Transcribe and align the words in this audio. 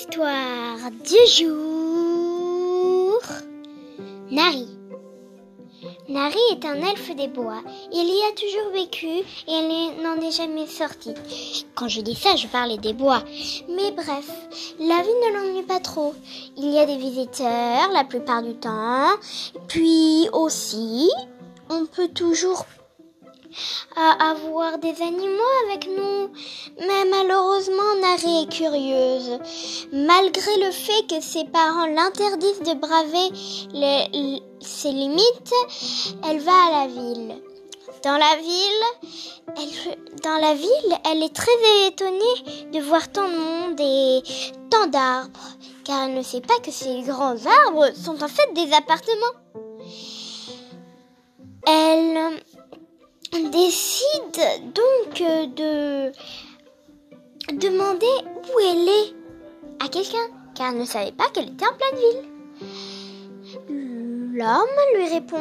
L'histoire 0.00 0.90
du 1.04 1.44
jour. 1.44 3.20
Nari. 4.30 4.66
Nari 6.08 6.38
est 6.52 6.64
un 6.64 6.76
elfe 6.76 7.14
des 7.14 7.28
bois. 7.28 7.60
Il 7.92 8.08
y 8.08 8.22
a 8.22 8.32
toujours 8.32 8.72
vécu 8.72 9.06
et 9.06 9.24
elle 9.46 10.02
n'en 10.02 10.16
est 10.26 10.30
jamais 10.30 10.66
sortie. 10.66 11.12
Quand 11.74 11.88
je 11.88 12.00
dis 12.00 12.14
ça, 12.14 12.34
je 12.34 12.46
parlais 12.46 12.78
des 12.78 12.94
bois. 12.94 13.22
Mais 13.68 13.90
bref, 13.90 14.30
la 14.78 15.02
vie 15.02 15.18
ne 15.22 15.34
l'ennuie 15.34 15.66
pas 15.66 15.80
trop. 15.80 16.14
Il 16.56 16.70
y 16.72 16.78
a 16.78 16.86
des 16.86 16.96
visiteurs 16.96 17.92
la 17.92 18.04
plupart 18.04 18.42
du 18.42 18.54
temps. 18.54 19.10
Puis 19.68 20.30
aussi, 20.32 21.10
on 21.68 21.84
peut 21.84 22.08
toujours 22.08 22.64
à 23.96 24.30
avoir 24.30 24.78
des 24.78 25.02
animaux 25.02 25.54
avec 25.66 25.88
nous. 25.88 26.30
Est 28.22 28.52
curieuse. 28.52 29.38
Malgré 29.92 30.56
le 30.58 30.70
fait 30.70 31.06
que 31.08 31.22
ses 31.22 31.44
parents 31.44 31.86
l'interdisent 31.86 32.60
de 32.60 32.74
braver 32.74 33.30
ses 34.60 34.92
limites, 34.92 35.54
elle 36.28 36.40
va 36.40 36.52
à 36.52 36.70
la 36.82 36.86
ville. 36.88 37.40
Dans 38.04 38.18
la 38.18 38.36
ville, 38.36 38.84
elle, 39.56 39.96
dans 40.22 40.36
la 40.36 40.52
ville, 40.52 40.98
elle 41.10 41.22
est 41.22 41.34
très 41.34 41.86
étonnée 41.86 42.68
de 42.72 42.80
voir 42.80 43.10
tant 43.10 43.26
de 43.26 43.36
monde 43.36 43.80
et 43.80 44.22
tant 44.68 44.86
d'arbres, 44.86 45.56
car 45.84 46.04
elle 46.04 46.14
ne 46.14 46.22
sait 46.22 46.42
pas 46.42 46.58
que 46.62 46.70
ces 46.70 47.00
grands 47.00 47.36
arbres 47.66 47.90
sont 47.94 48.22
en 48.22 48.28
fait 48.28 48.52
des 48.52 48.70
appartements. 48.74 49.36
Elle 51.66 52.42
décide 53.50 54.74
donc 54.74 55.22
de 55.56 56.12
demander 57.58 58.06
où 58.26 58.60
elle 58.60 58.88
est 58.88 59.14
à 59.84 59.88
quelqu'un, 59.88 60.28
car 60.54 60.72
elle 60.72 60.78
ne 60.78 60.84
savait 60.84 61.12
pas 61.12 61.28
qu'elle 61.28 61.48
était 61.48 61.66
en 61.66 61.74
pleine 61.74 61.98
ville. 61.98 62.30
L'homme 64.38 64.96
lui 64.96 65.08
répond 65.08 65.38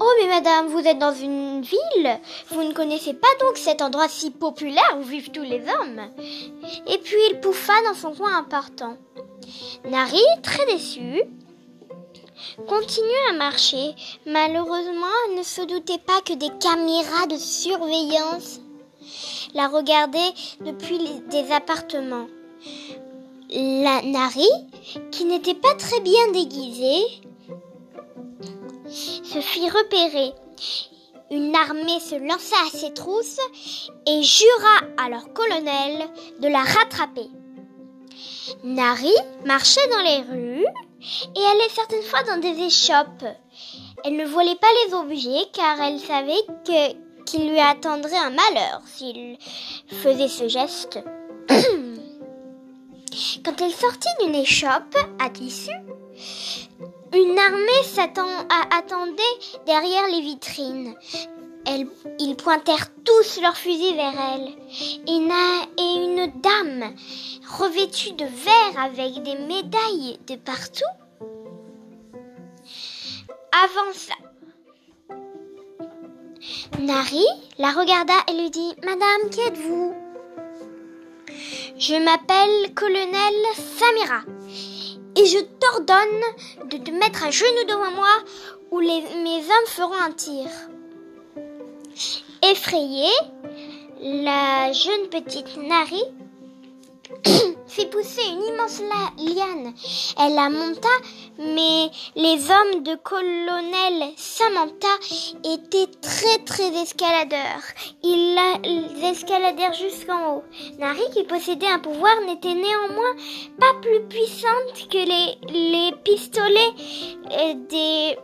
Oh, 0.00 0.10
mais 0.20 0.28
madame, 0.28 0.66
vous 0.66 0.80
êtes 0.80 0.98
dans 0.98 1.14
une 1.14 1.62
ville. 1.62 2.20
Vous 2.50 2.62
ne 2.62 2.72
connaissez 2.72 3.14
pas 3.14 3.28
donc 3.40 3.56
cet 3.56 3.80
endroit 3.80 4.08
si 4.08 4.30
populaire 4.30 4.98
où 4.98 5.02
vivent 5.02 5.30
tous 5.30 5.42
les 5.42 5.60
hommes. 5.60 6.00
Et 6.88 6.98
puis 6.98 7.16
il 7.30 7.40
pouffa 7.40 7.72
dans 7.86 7.94
son 7.94 8.12
coin 8.12 8.36
important. 8.36 8.96
Nari, 9.88 10.20
très 10.42 10.66
déçue, 10.66 11.22
continue 12.66 13.30
à 13.30 13.34
marcher. 13.34 13.94
Malheureusement, 14.26 15.06
elle 15.28 15.38
ne 15.38 15.42
se 15.42 15.62
doutait 15.62 15.98
pas 15.98 16.20
que 16.24 16.34
des 16.34 16.50
caméras 16.60 17.26
de 17.26 17.36
surveillance 17.36 18.60
la 19.54 19.68
regardaient 19.68 20.32
depuis 20.60 20.98
des 21.30 21.52
appartements. 21.52 22.26
La 23.50 24.00
Nari, 24.02 24.48
qui 25.10 25.24
n'était 25.24 25.54
pas 25.54 25.74
très 25.74 26.00
bien 26.00 26.30
déguisée, 26.32 27.02
se 28.86 29.40
fit 29.40 29.68
repérer. 29.68 30.32
Une 31.30 31.54
armée 31.54 32.00
se 32.00 32.14
lança 32.14 32.56
à 32.66 32.76
ses 32.76 32.92
trousses 32.92 33.40
et 34.06 34.22
jura 34.22 34.86
à 34.98 35.08
leur 35.08 35.32
colonel 35.32 36.08
de 36.40 36.48
la 36.48 36.62
rattraper. 36.62 37.28
Nari 38.64 39.14
marchait 39.44 39.88
dans 39.90 40.02
les 40.02 40.20
rues 40.30 40.66
et 41.34 41.44
allait 41.44 41.68
certaines 41.70 42.02
fois 42.02 42.22
dans 42.24 42.40
des 42.40 42.62
échoppes. 42.62 43.24
Elle 44.04 44.16
ne 44.16 44.26
volait 44.26 44.56
pas 44.56 44.66
les 44.86 44.94
objets 44.94 45.46
car 45.52 45.80
elle 45.80 46.00
savait 46.00 46.44
que 46.66 46.96
qu'il 47.24 47.48
lui 47.50 47.60
attendrait 47.60 48.16
un 48.16 48.30
malheur 48.30 48.82
s'il 48.86 49.38
faisait 49.88 50.28
ce 50.28 50.48
geste. 50.48 50.98
Quand 53.44 53.60
elle 53.60 53.72
sortit 53.72 54.08
d'une 54.20 54.34
échoppe 54.34 54.96
à 55.18 55.28
tissu, 55.30 55.72
une 57.12 57.38
armée 57.38 57.84
attendait 58.76 59.22
derrière 59.66 60.08
les 60.08 60.22
vitrines. 60.22 60.94
ils 62.18 62.36
pointèrent 62.36 62.88
tous 63.04 63.40
leurs 63.42 63.56
fusils 63.56 63.96
vers 63.96 64.14
elle. 64.34 64.48
Et, 65.06 65.20
et 65.82 65.94
une 66.04 66.32
dame 66.40 66.94
revêtue 67.58 68.12
de 68.12 68.24
vert 68.24 68.82
avec 68.82 69.22
des 69.22 69.36
médailles 69.36 70.18
de 70.26 70.36
partout 70.36 70.84
avança. 73.52 74.14
Nari 76.82 77.24
la 77.58 77.70
regarda 77.70 78.14
et 78.28 78.32
lui 78.32 78.50
dit 78.50 78.74
Madame, 78.82 79.30
qui 79.30 79.40
êtes-vous 79.40 79.94
Je 81.78 81.94
m'appelle 81.94 82.74
colonel 82.74 83.34
Samira 83.54 84.22
et 85.14 85.26
je 85.26 85.38
t'ordonne 85.60 86.68
de 86.70 86.78
te 86.78 86.90
mettre 86.90 87.24
à 87.24 87.30
genoux 87.30 87.66
devant 87.68 87.92
moi 87.92 88.10
ou 88.72 88.80
les, 88.80 89.00
mes 89.22 89.38
hommes 89.38 89.68
feront 89.68 89.94
un 89.94 90.10
tir. 90.10 90.48
Effrayée, 92.50 93.14
la 94.00 94.72
jeune 94.72 95.08
petite 95.08 95.56
Nari 95.58 96.02
fit 97.66 97.86
pousser 97.86 98.22
une 98.28 98.42
immense 98.42 98.80
liane. 99.18 99.72
Elle 100.20 100.34
la 100.34 100.50
monta, 100.50 100.88
mais 101.38 101.90
les 102.16 102.50
hommes 102.50 102.82
de 102.82 102.94
colonel 102.96 104.12
Samantha 104.16 104.88
étaient 105.44 105.90
très 106.00 106.38
très 106.44 106.68
escaladeurs. 106.82 107.62
Ils, 108.02 108.34
la, 108.34 109.10
escaladèrent 109.10 109.74
jusqu'en 109.74 110.36
haut. 110.36 110.44
Nari, 110.78 111.02
qui 111.14 111.24
possédait 111.24 111.66
un 111.66 111.78
pouvoir, 111.78 112.14
n'était 112.26 112.54
néanmoins 112.54 113.14
pas 113.58 113.74
plus 113.80 114.02
puissante 114.08 114.88
que 114.90 114.98
les, 114.98 115.52
les 115.52 115.92
pistolets 116.04 116.74
euh, 117.30 117.54
des, 117.68 118.16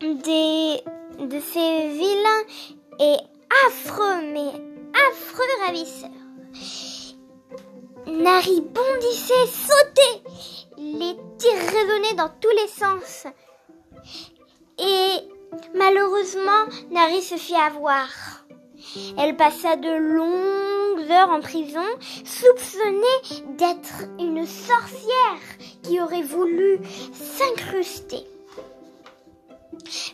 des, 0.00 1.26
de 1.26 1.40
ces 1.40 1.88
vilains 1.88 2.44
et 2.98 3.16
affreux, 3.66 4.22
mais 4.32 4.50
affreux 5.10 5.66
ravisseurs. 5.66 6.10
Nari 8.12 8.60
bondissait, 8.60 9.46
sautait. 9.46 10.22
Les 10.76 11.16
tirs 11.38 11.72
résonnaient 11.72 12.14
dans 12.14 12.30
tous 12.40 12.50
les 12.50 12.68
sens. 12.68 13.26
Et 14.78 15.16
malheureusement, 15.74 16.66
Nari 16.90 17.22
se 17.22 17.36
fit 17.36 17.54
avoir. 17.54 18.08
Elle 19.18 19.36
passa 19.36 19.76
de 19.76 19.88
longues 19.88 21.10
heures 21.10 21.30
en 21.30 21.40
prison, 21.40 21.84
soupçonnée 22.24 23.46
d'être 23.56 24.04
une 24.18 24.46
sorcière 24.46 25.40
qui 25.82 26.00
aurait 26.00 26.22
voulu 26.22 26.80
s'incruster. 27.14 28.26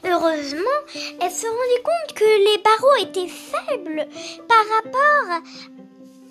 Heureusement, 0.05 0.79
elle 1.21 1.31
se 1.31 1.47
rendit 1.47 1.83
compte 1.83 2.15
que 2.15 2.25
les 2.25 2.63
barreaux 2.63 3.09
étaient 3.09 3.29
faibles 3.29 4.07
par 4.47 4.65
rapport 4.77 5.43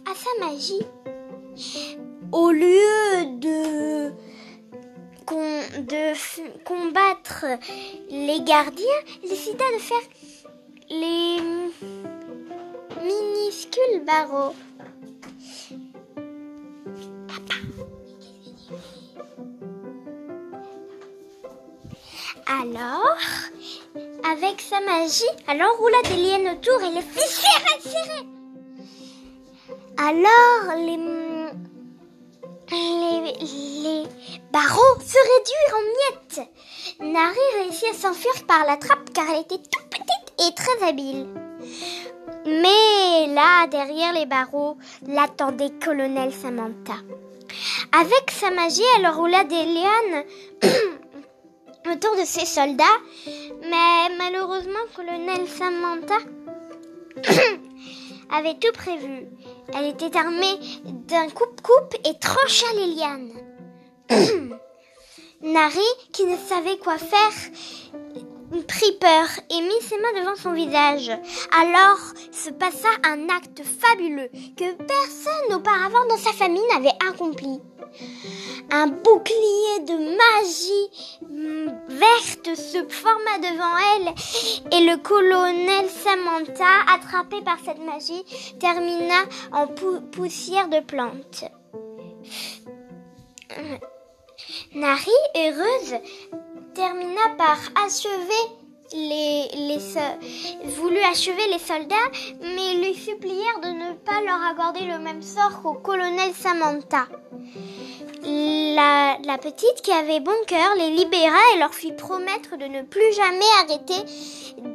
à 0.09 0.15
sa 0.15 0.45
magie. 0.45 0.85
Au 2.31 2.51
lieu 2.51 3.25
de, 3.39 4.11
combattre 6.63 7.45
les 8.09 8.41
gardiens, 8.41 8.85
il 9.23 9.29
décida 9.29 9.63
de 9.73 9.79
faire 9.79 9.97
les 10.89 11.37
minuscules 13.01 14.05
barreaux. 14.05 14.55
Alors, 22.45 23.17
avec 24.31 24.61
sa 24.61 24.79
magie, 24.81 25.23
elle 25.47 25.63
enroula 25.63 26.01
des 26.03 26.17
liens 26.17 26.53
autour 26.53 26.81
et 26.81 26.93
les 26.93 27.01
fit 27.01 27.19
serrer, 27.19 27.81
serrer. 27.81 28.27
Alors, 29.97 30.75
les 30.77 31.26
les, 32.71 34.03
barreaux 34.51 34.99
se 34.99 35.17
réduirent 35.29 35.75
en 35.75 35.81
miettes. 35.81 36.49
Nari 36.99 37.37
réussit 37.59 37.89
à 37.89 37.93
s'enfuir 37.93 38.45
par 38.47 38.65
la 38.65 38.77
trappe 38.77 39.11
car 39.13 39.25
elle 39.29 39.41
était 39.41 39.57
toute 39.57 39.89
petite 39.89 40.47
et 40.47 40.53
très 40.53 40.87
habile. 40.87 41.27
Mais 42.45 43.27
là, 43.33 43.67
derrière 43.67 44.13
les 44.13 44.25
barreaux, 44.25 44.77
l'attendait 45.07 45.71
colonel 45.83 46.33
Samantha. 46.33 46.95
Avec 47.91 48.31
sa 48.31 48.51
magie, 48.51 48.81
elle 48.97 49.07
roula 49.07 49.43
des 49.43 49.63
lianes 49.63 50.25
autour 51.91 52.15
de 52.15 52.25
ses 52.25 52.45
soldats, 52.45 52.83
mais 53.61 54.15
malheureusement, 54.17 54.79
colonel 54.95 55.47
Samantha 55.47 56.17
avait 58.31 58.55
tout 58.55 58.73
prévu. 58.73 59.27
Elle 59.73 59.85
était 59.85 60.17
armée 60.17 60.59
d'un 60.85 61.29
coupe-coupe 61.29 61.95
et 62.05 62.17
trancha 62.19 62.65
les 62.75 62.95
lianes. 62.95 63.33
Nari, 65.41 65.79
qui 66.13 66.25
ne 66.25 66.37
savait 66.37 66.77
quoi 66.77 66.97
faire, 66.97 67.31
prit 68.67 68.97
peur 68.99 69.27
et 69.49 69.61
mit 69.61 69.81
ses 69.81 69.97
mains 69.97 70.19
devant 70.19 70.35
son 70.35 70.53
visage. 70.53 71.11
Alors 71.61 71.99
se 72.31 72.49
passa 72.51 72.89
un 73.03 73.29
acte 73.29 73.61
fabuleux 73.63 74.29
que 74.55 74.73
personne 74.75 75.55
auparavant 75.55 76.05
dans 76.09 76.17
sa 76.17 76.33
famille 76.33 76.61
n'avait 76.73 76.97
accompli. 77.09 77.59
Un 78.69 78.87
bouclier 78.87 79.79
de 79.87 79.93
magie 80.17 81.21
mm, 81.21 81.71
verte 81.87 82.55
se 82.55 82.85
forma 82.89 83.37
devant 83.39 83.77
elle 83.95 84.77
et 84.77 84.85
le 84.85 84.97
colonel 84.97 85.89
Samantha, 85.89 86.93
attrapé 86.93 87.41
par 87.41 87.57
cette 87.63 87.79
magie, 87.79 88.25
termina 88.59 89.23
en 89.53 89.67
poussière 90.11 90.67
de 90.67 90.81
plantes. 90.81 91.45
Nari, 94.75 95.11
heureuse, 95.35 95.95
termina 96.77 97.21
par 97.39 97.57
achever 97.85 98.43
les, 98.93 99.47
les 99.67 99.79
voulut 100.75 101.01
achever 101.11 101.47
les 101.51 101.57
soldats, 101.57 101.95
mais 102.39 102.75
lui 102.75 102.93
supplièrent 102.93 103.59
de 103.63 103.69
ne 103.69 103.93
pas 103.93 104.21
leur 104.23 104.39
accorder 104.51 104.85
le 104.85 104.99
même 104.99 105.23
sort 105.23 105.63
qu'au 105.63 105.73
colonel 105.73 106.33
Samantha. 106.35 107.07
La, 108.23 109.17
la, 109.23 109.37
petite, 109.39 109.81
qui 109.81 109.91
avait 109.91 110.19
bon 110.19 110.35
cœur, 110.45 110.75
les 110.77 110.91
libéra 110.91 111.39
et 111.55 111.59
leur 111.59 111.73
fit 111.73 111.93
promettre 111.93 112.57
de 112.57 112.65
ne 112.65 112.83
plus 112.83 113.11
jamais 113.13 113.53
arrêter 113.63 114.03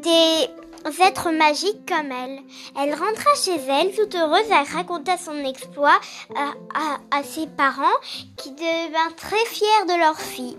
des 0.02 1.02
êtres 1.04 1.30
magiques 1.30 1.86
comme 1.86 2.10
elle. 2.10 2.40
Elle 2.80 2.94
rentra 2.94 3.34
chez 3.36 3.60
elle, 3.68 3.94
toute 3.94 4.16
heureuse, 4.16 4.50
elle 4.50 4.76
raconta 4.76 5.16
son 5.16 5.38
exploit 5.44 6.00
à, 6.34 6.50
à, 6.74 7.18
à 7.18 7.22
ses 7.22 7.46
parents, 7.46 8.00
qui 8.36 8.50
devinrent 8.50 9.16
très 9.16 9.44
fiers 9.46 9.86
de 9.86 9.98
leur 10.00 10.18
fille. 10.18 10.58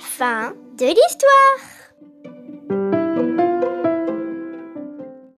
Fin 0.00 0.54
de 0.78 0.86
l'histoire 0.86 1.79